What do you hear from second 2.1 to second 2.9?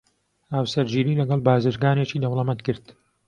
دەوڵەمەند کرد.